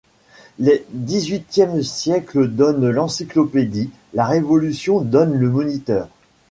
Le 0.57 0.79
dix-huitième 0.89 1.83
siècle 1.83 2.47
donne 2.47 2.89
l’Encyclopédie, 2.89 3.91
la 4.15 4.25
révolution 4.25 5.01
donne 5.01 5.37
le 5.37 5.47
Moniteur. 5.47 6.09